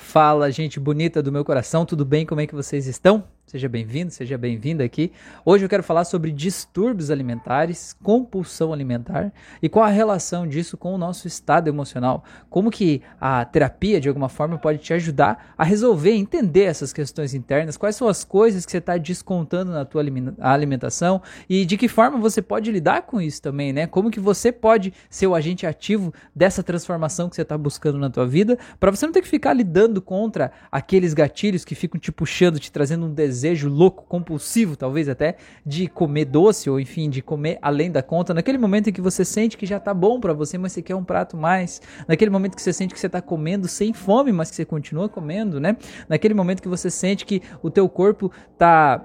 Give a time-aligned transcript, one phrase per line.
[0.00, 2.24] Fala, gente bonita do meu coração, tudo bem?
[2.24, 3.24] Como é que vocês estão?
[3.48, 5.10] Seja bem-vindo, seja bem-vinda aqui.
[5.42, 9.32] Hoje eu quero falar sobre distúrbios alimentares, compulsão alimentar
[9.62, 12.22] e qual a relação disso com o nosso estado emocional.
[12.50, 17.32] Como que a terapia, de alguma forma, pode te ajudar a resolver, entender essas questões
[17.32, 20.04] internas, quais são as coisas que você está descontando na tua
[20.42, 23.86] alimentação e de que forma você pode lidar com isso também, né?
[23.86, 28.10] Como que você pode ser o agente ativo dessa transformação que você está buscando na
[28.10, 32.12] tua vida, para você não ter que ficar lidando contra aqueles gatilhos que ficam te
[32.12, 37.08] puxando, te trazendo um desejo desejo louco, compulsivo, talvez até, de comer doce ou enfim,
[37.08, 40.18] de comer além da conta, naquele momento em que você sente que já tá bom
[40.18, 43.08] para você, mas você quer um prato mais, naquele momento que você sente que você
[43.08, 45.76] tá comendo sem fome, mas que você continua comendo, né?
[46.08, 49.04] Naquele momento que você sente que o teu corpo tá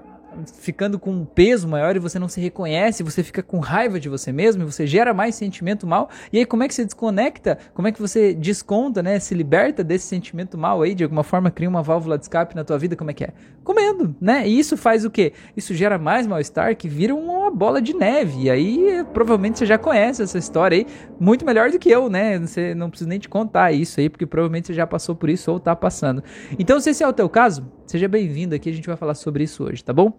[0.58, 4.08] ficando com um peso maior e você não se reconhece, você fica com raiva de
[4.08, 6.08] você mesmo você gera mais sentimento mal.
[6.32, 7.58] E aí como é que você desconecta?
[7.72, 9.18] Como é que você desconta, né?
[9.18, 12.64] Se liberta desse sentimento mal aí, de alguma forma cria uma válvula de escape na
[12.64, 13.32] tua vida, como é que é?
[13.62, 14.46] Comendo, né?
[14.46, 15.32] E isso faz o quê?
[15.56, 18.44] Isso gera mais mal-estar que vira uma bola de neve.
[18.44, 20.86] E aí provavelmente você já conhece essa história aí
[21.18, 22.38] muito melhor do que eu, né?
[22.38, 25.50] Você não precisa nem te contar isso aí, porque provavelmente você já passou por isso
[25.50, 26.22] ou tá passando.
[26.58, 29.44] Então, se esse é o teu caso, seja bem-vindo aqui, a gente vai falar sobre
[29.44, 30.12] isso hoje, tá bom?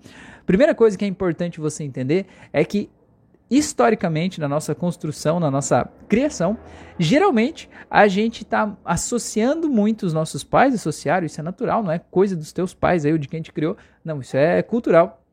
[0.46, 2.90] Primeira coisa que é importante você entender é que
[3.50, 6.58] historicamente na nossa construção, na nossa criação,
[6.98, 12.00] geralmente a gente está associando muito os nossos pais, associaram, isso é natural, não é
[12.00, 15.25] coisa dos teus pais aí, ou de quem te criou, não, isso é cultural.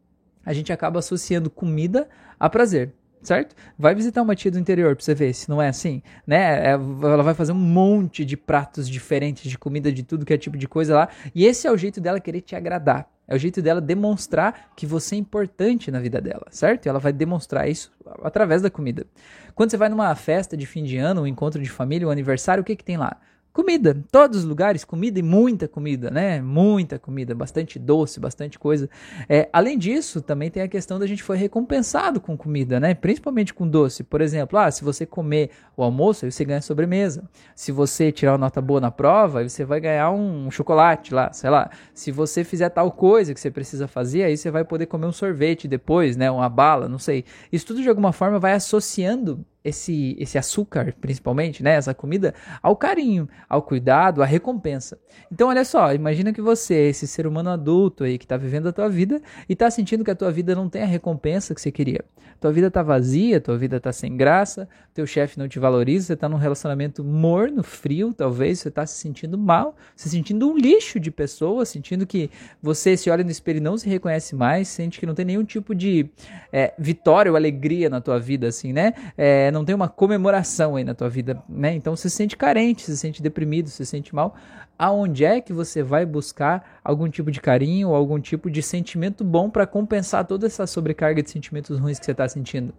[0.45, 3.55] A gente acaba associando comida a prazer certo?
[3.79, 6.71] Vai visitar uma tia do interior pra você ver se não é assim, né?
[6.71, 10.39] É, ela vai fazer um monte de pratos diferentes, de comida, de tudo que é
[10.39, 13.09] tipo de coisa lá, e esse é o jeito dela querer te agradar.
[13.29, 16.87] É o jeito dela demonstrar que você é importante na vida dela, certo?
[16.87, 19.07] E ela vai demonstrar isso através da comida.
[19.55, 22.63] Quando você vai numa festa de fim de ano, um encontro de família, um aniversário,
[22.63, 23.17] o que que tem lá?
[23.53, 26.41] Comida, todos os lugares, comida e muita comida, né?
[26.41, 28.89] Muita comida, bastante doce, bastante coisa.
[29.29, 32.95] É, além disso, também tem a questão da gente foi recompensado com comida, né?
[32.95, 34.03] Principalmente com doce.
[34.05, 37.29] Por exemplo, ah, se você comer o almoço, aí você ganha sobremesa.
[37.55, 41.31] Se você tirar uma nota boa na prova, aí você vai ganhar um chocolate lá,
[41.31, 41.69] sei lá.
[41.93, 45.13] Se você fizer tal coisa que você precisa fazer, aí você vai poder comer um
[45.13, 46.31] sorvete depois, né?
[46.31, 47.27] Uma bala, não sei.
[47.53, 52.77] Isso tudo de alguma forma vai associando esse, esse açúcar, principalmente, né, essa comida, ao
[52.77, 54.99] carinho, ao cuidado, à recompensa.
[55.31, 58.73] Então, olha só, imagina que você, esse ser humano adulto aí que está vivendo a
[58.73, 61.71] tua vida e está sentindo que a tua vida não tem a recompensa que você
[61.71, 62.05] queria.
[62.41, 66.15] Tua vida está vazia, tua vida está sem graça, teu chefe não te valoriza, você
[66.15, 70.99] está num relacionamento morno, frio, talvez, você está se sentindo mal, se sentindo um lixo
[70.99, 72.29] de pessoa, sentindo que
[72.61, 75.45] você se olha no espelho e não se reconhece mais, sente que não tem nenhum
[75.45, 76.11] tipo de
[76.53, 78.93] é, vitória ou alegria na tua vida, assim, né?
[79.17, 81.75] É, não tem uma comemoração aí na tua vida, né?
[81.75, 84.35] Então você se sente carente, se sente deprimido, se sente mal.
[84.79, 89.49] Aonde é que você vai buscar algum tipo de carinho algum tipo de sentimento bom
[89.51, 92.75] para compensar toda essa sobrecarga de sentimentos ruins que você está sentindo?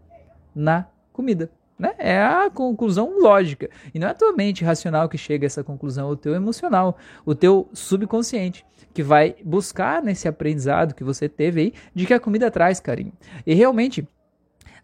[0.54, 1.50] Na comida.
[1.78, 1.94] Né?
[1.98, 3.70] É a conclusão lógica.
[3.94, 6.34] E não é a tua mente racional que chega a essa conclusão, é o teu
[6.36, 12.14] emocional, o teu subconsciente, que vai buscar nesse aprendizado que você teve aí de que
[12.14, 13.14] a comida traz carinho.
[13.46, 14.08] E realmente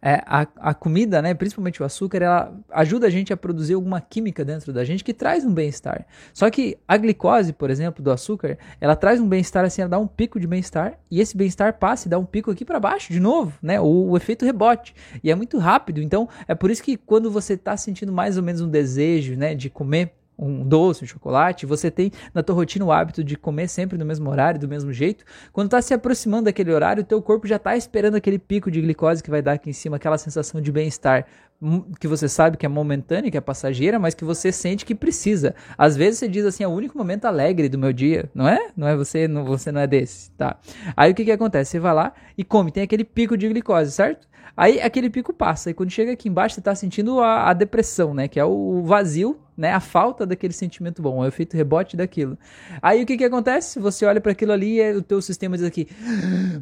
[0.02, 4.00] é, a, a comida, né, principalmente o açúcar, ela ajuda a gente a produzir alguma
[4.00, 6.06] química dentro da gente que traz um bem-estar.
[6.34, 10.00] Só que a glicose, por exemplo, do açúcar, ela traz um bem-estar assim, ela dá
[10.00, 13.12] um pico de bem-estar e esse bem-estar passa e dá um pico aqui para baixo
[13.12, 13.80] de novo, né?
[13.80, 14.94] O, o, efeito rebote.
[15.24, 16.02] E é muito rápido.
[16.02, 19.56] Então, é por isso que quando você está sentindo mais ou menos um desejo, né,
[19.56, 23.68] de comer um doce, um chocolate, você tem na tua rotina o hábito de comer
[23.68, 27.22] sempre no mesmo horário, do mesmo jeito, quando está se aproximando daquele horário, o teu
[27.22, 30.18] corpo já está esperando aquele pico de glicose que vai dar aqui em cima, aquela
[30.18, 31.26] sensação de bem-estar
[31.62, 34.96] hum, que você sabe que é momentânea, que é passageira, mas que você sente que
[34.96, 35.54] precisa.
[35.78, 38.70] Às vezes você diz assim, é o único momento alegre do meu dia, não é?
[38.76, 40.58] Não é você, não, você não é desse, tá?
[40.96, 41.72] Aí o que que acontece?
[41.72, 44.30] Você vai lá e come, tem aquele pico de glicose, certo?
[44.60, 48.14] Aí aquele pico passa, e quando chega aqui embaixo você está sentindo a, a, depressão,
[48.14, 48.28] né?
[48.28, 49.74] Que é o vazio, né?
[49.74, 52.38] A falta daquele sentimento bom, é o efeito rebote daquilo.
[52.82, 53.78] Aí o que que acontece?
[53.78, 55.86] Você olha para aquilo ali e o teu sistema diz aqui,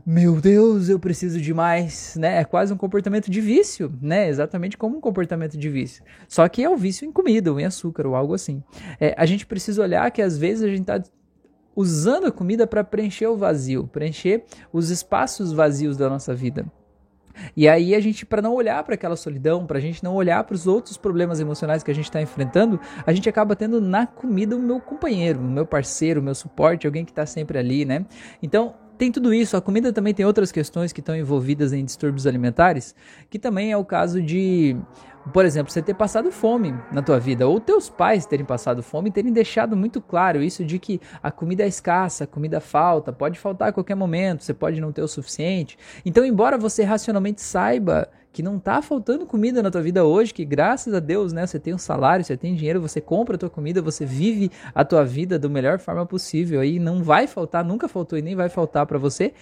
[0.04, 2.40] meu Deus, eu preciso de mais, né?
[2.40, 4.28] É quase um comportamento de vício, né?
[4.28, 6.04] Exatamente como um comportamento de vício.
[6.28, 8.64] Só que é o vício em comida, ou em açúcar, ou algo assim.
[9.00, 11.00] É, a gente precisa olhar que às vezes a gente está
[11.76, 16.66] usando a comida para preencher o vazio, preencher os espaços vazios da nossa vida.
[17.56, 20.44] E aí a gente, para não olhar para aquela solidão, para a gente não olhar
[20.44, 24.06] para os outros problemas emocionais que a gente está enfrentando, a gente acaba tendo na
[24.06, 27.86] comida o meu companheiro, o meu parceiro, o meu suporte, alguém que está sempre ali,
[27.86, 28.06] né?
[28.42, 29.56] Então tem tudo isso.
[29.56, 32.96] A comida também tem outras questões que estão envolvidas em distúrbios alimentares,
[33.30, 34.76] que também é o caso de,
[35.34, 39.10] por exemplo, você ter passado fome na tua vida, ou teus pais terem passado fome
[39.10, 43.14] e terem deixado muito claro isso de que a comida é escassa, a comida falta,
[43.14, 45.78] pode faltar a qualquer momento, você pode não ter o suficiente.
[46.06, 50.46] Então, embora você racionalmente saiba que não tá faltando comida na tua vida hoje, que
[50.46, 53.50] graças a Deus, né, você tem um salário, você tem dinheiro, você compra a tua
[53.50, 57.88] comida, você vive a tua vida da melhor forma possível, aí não vai faltar, nunca
[57.88, 59.34] faltou e nem vai faltar para você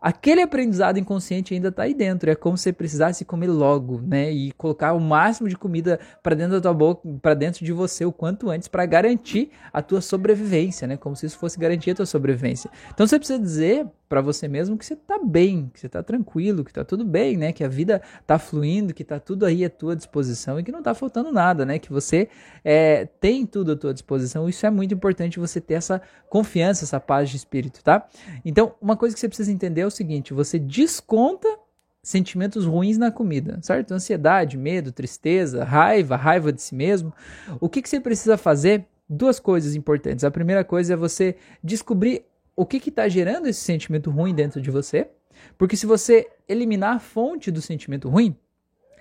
[0.00, 2.30] aquele aprendizado inconsciente ainda está aí dentro.
[2.30, 4.30] É como se você precisasse comer logo, né?
[4.30, 8.04] E colocar o máximo de comida para dentro da tua boca, para dentro de você
[8.04, 10.96] o quanto antes para garantir a tua sobrevivência, né?
[10.96, 12.70] Como se isso fosse garantir a tua sobrevivência.
[12.94, 16.64] Então você precisa dizer para você mesmo que você está bem, que você está tranquilo,
[16.64, 17.52] que está tudo bem, né?
[17.52, 20.78] Que a vida está fluindo, que está tudo aí à tua disposição e que não
[20.78, 21.78] está faltando nada, né?
[21.78, 22.28] Que você
[22.64, 24.48] é, tem tudo à tua disposição.
[24.48, 28.06] Isso é muito importante você ter essa confiança, essa paz de espírito, tá?
[28.44, 31.48] Então, uma coisa que você precisa entender é o seguinte: você desconta
[32.02, 33.92] sentimentos ruins na comida, certo?
[33.92, 37.12] Ansiedade, medo, tristeza, raiva, raiva de si mesmo.
[37.60, 38.86] O que, que você precisa fazer?
[39.10, 40.22] Duas coisas importantes.
[40.22, 42.24] A primeira coisa é você descobrir
[42.58, 45.08] o que está gerando esse sentimento ruim dentro de você.
[45.56, 48.36] Porque se você eliminar a fonte do sentimento ruim,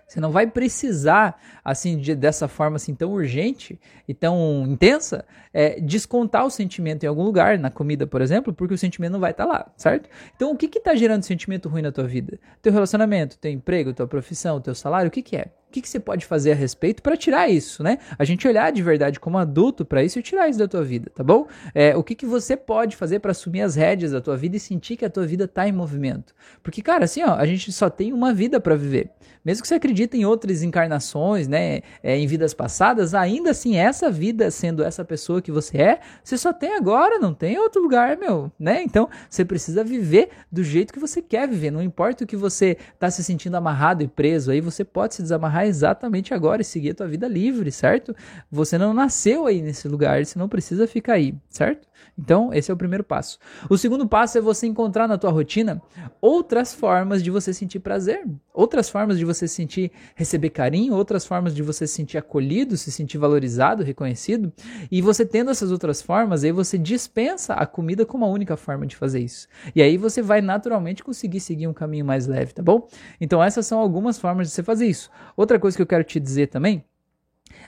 [0.07, 5.81] você não vai precisar, assim, de, dessa forma assim tão urgente e tão intensa, é,
[5.81, 9.31] descontar o sentimento em algum lugar, na comida, por exemplo, porque o sentimento não vai
[9.31, 10.07] estar tá lá, certo?
[10.35, 12.39] Então, o que está gerando sentimento ruim na tua vida?
[12.61, 15.47] Teu relacionamento, teu emprego, tua profissão, teu salário, o que, que é?
[15.67, 17.97] O que, que você pode fazer a respeito para tirar isso, né?
[18.17, 21.11] A gente olhar de verdade como adulto para isso e tirar isso da tua vida,
[21.13, 21.45] tá bom?
[21.75, 24.59] É, o que, que você pode fazer para assumir as rédeas da tua vida e
[24.59, 26.33] sentir que a tua vida tá em movimento?
[26.63, 29.11] Porque, cara, assim, ó, a gente só tem uma vida para viver.
[29.47, 34.11] Mesmo que você acredite em outras encarnações, né, é, em vidas passadas, ainda assim, essa
[34.11, 38.17] vida sendo essa pessoa que você é, você só tem agora, não tem outro lugar,
[38.17, 38.83] meu, né?
[38.83, 41.71] Então, você precisa viver do jeito que você quer viver.
[41.71, 45.21] Não importa o que você tá se sentindo amarrado e preso aí, você pode se
[45.21, 48.15] desamarrar exatamente agora e seguir a tua vida livre, certo?
[48.51, 51.87] Você não nasceu aí nesse lugar, você não precisa ficar aí, certo?
[52.17, 53.37] Então, esse é o primeiro passo.
[53.69, 55.81] O segundo passo é você encontrar na tua rotina
[56.19, 61.53] outras formas de você sentir prazer, outras formas de você sentir receber carinho, outras formas
[61.53, 64.51] de você se sentir acolhido, se sentir valorizado, reconhecido.
[64.89, 68.87] E você tendo essas outras formas, aí você dispensa a comida como a única forma
[68.87, 69.47] de fazer isso.
[69.75, 72.87] E aí você vai naturalmente conseguir seguir um caminho mais leve, tá bom?
[73.21, 75.11] Então, essas são algumas formas de você fazer isso.
[75.35, 76.83] Outra coisa que eu quero te dizer também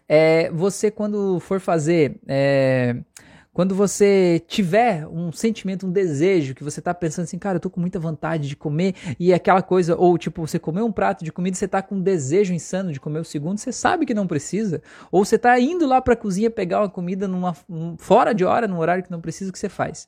[0.07, 2.97] é você quando for fazer é,
[3.59, 7.69] quando você tiver um sentimento, um desejo, que você tá pensando assim, cara, eu tô
[7.69, 11.31] com muita vontade de comer, e aquela coisa, ou tipo, você comeu um prato de
[11.31, 14.13] comida e você tá com um desejo insano de comer o segundo, você sabe que
[14.13, 14.81] não precisa.
[15.11, 17.53] Ou você tá indo lá pra cozinha pegar uma comida numa,
[17.97, 20.07] fora de hora, num horário que não precisa, o que você faz?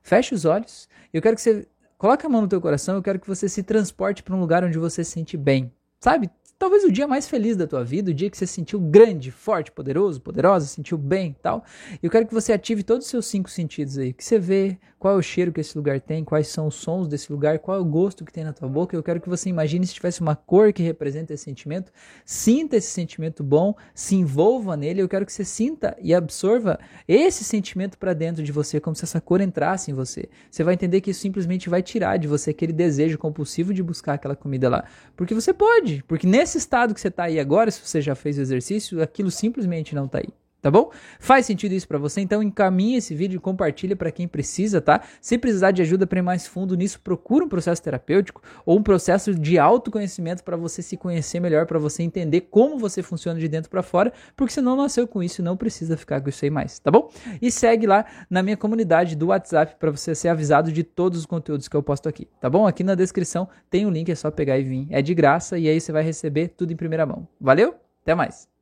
[0.00, 1.66] Fecha os olhos, eu quero que você
[1.98, 4.64] coloque a mão no teu coração, eu quero que você se transporte para um lugar
[4.64, 5.70] onde você se sente bem.
[6.00, 6.30] Sabe?
[6.58, 9.30] Talvez o dia mais feliz da tua vida, o dia que você se sentiu grande,
[9.30, 11.64] forte, poderoso, poderosa, sentiu bem e tal.
[12.02, 14.12] Eu quero que você ative todos os seus cinco sentidos aí.
[14.12, 17.06] Que você vê qual é o cheiro que esse lugar tem, quais são os sons
[17.06, 18.96] desse lugar, qual é o gosto que tem na tua boca.
[18.96, 21.92] Eu quero que você imagine se tivesse uma cor que representa esse sentimento.
[22.24, 25.02] Sinta esse sentimento bom, se envolva nele.
[25.02, 29.04] Eu quero que você sinta e absorva esse sentimento para dentro de você, como se
[29.04, 30.28] essa cor entrasse em você.
[30.50, 34.14] Você vai entender que isso simplesmente vai tirar de você aquele desejo compulsivo de buscar
[34.14, 34.84] aquela comida lá.
[35.14, 38.38] Porque você pode, porque nesse estado que você está aí agora, se você já fez
[38.38, 40.90] o exercício, aquilo simplesmente não está aí tá bom?
[41.18, 42.20] Faz sentido isso para você?
[42.20, 45.02] Então encaminhe esse vídeo e compartilhe para quem precisa, tá?
[45.20, 48.82] Se precisar de ajuda para ir mais fundo nisso, procura um processo terapêutico ou um
[48.82, 53.48] processo de autoconhecimento para você se conhecer melhor, para você entender como você funciona de
[53.48, 56.44] dentro para fora, porque você não nasceu com isso e não precisa ficar com isso
[56.44, 57.10] aí mais, tá bom?
[57.40, 61.26] E segue lá na minha comunidade do WhatsApp para você ser avisado de todos os
[61.26, 62.66] conteúdos que eu posto aqui, tá bom?
[62.66, 64.86] Aqui na descrição tem o um link, é só pegar e vir.
[64.90, 67.26] É de graça e aí você vai receber tudo em primeira mão.
[67.40, 67.74] Valeu?
[68.02, 68.55] Até mais.